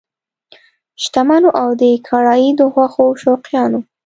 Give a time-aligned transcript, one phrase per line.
[1.03, 3.79] شتمنو او د کړایي د غوښو شوقیانو!